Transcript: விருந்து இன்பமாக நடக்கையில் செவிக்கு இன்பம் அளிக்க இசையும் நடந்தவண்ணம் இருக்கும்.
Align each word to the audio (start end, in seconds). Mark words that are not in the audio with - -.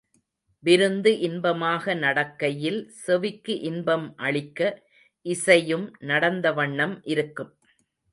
விருந்து 0.63 1.11
இன்பமாக 1.19 1.93
நடக்கையில் 1.95 2.79
செவிக்கு 3.01 3.55
இன்பம் 3.61 4.07
அளிக்க 4.19 4.71
இசையும் 5.25 5.85
நடந்தவண்ணம் 6.03 6.95
இருக்கும். 7.05 7.53